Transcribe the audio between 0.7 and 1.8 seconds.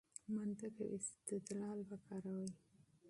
او استدلال